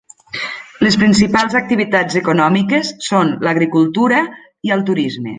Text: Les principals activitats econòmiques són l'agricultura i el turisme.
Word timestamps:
Les 0.85 0.95
principals 1.01 1.57
activitats 1.59 2.17
econòmiques 2.21 2.89
són 3.09 3.29
l'agricultura 3.49 4.23
i 4.71 4.75
el 4.77 4.83
turisme. 4.89 5.29